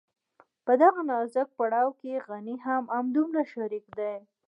په 0.65 0.73
دغه 0.83 1.01
نازک 1.11 1.47
پړاو 1.57 1.89
کې 1.99 2.23
غني 2.27 2.57
هم 2.65 2.83
همدومره 2.95 3.43
شريک 3.53 3.85
دی. 3.99 4.15